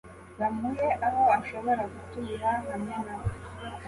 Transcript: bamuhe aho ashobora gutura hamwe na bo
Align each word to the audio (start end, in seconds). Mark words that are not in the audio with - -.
bamuhe 0.39 0.87
aho 1.07 1.23
ashobora 1.39 1.81
gutura 1.93 2.49
hamwe 2.67 2.95
na 3.05 3.15
bo 3.19 3.29